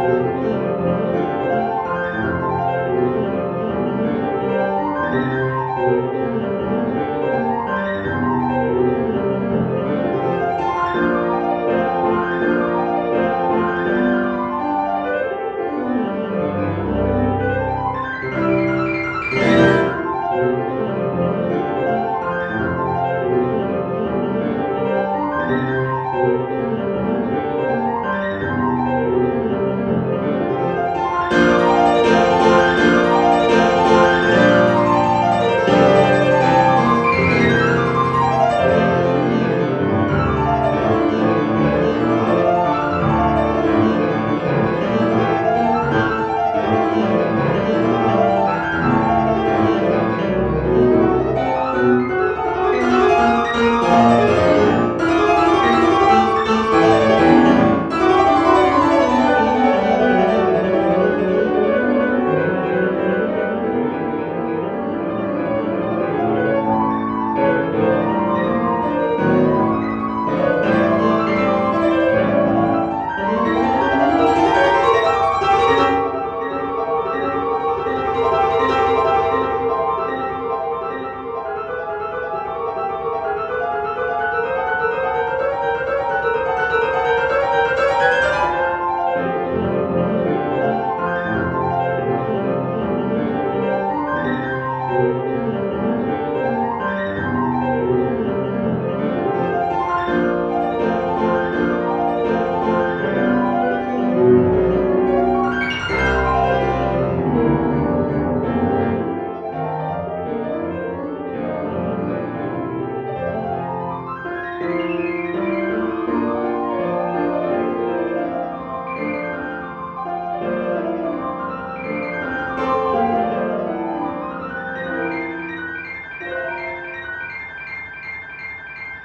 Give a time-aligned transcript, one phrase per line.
[0.00, 0.69] Música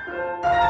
[0.07, 0.61] Bye.